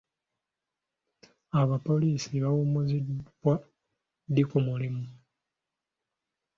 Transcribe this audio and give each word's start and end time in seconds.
Abapoliisi 1.59 2.31
bawummuzibwa 2.43 3.53
ddi 4.29 4.43
ku 4.49 4.57
mulimu? 4.65 5.03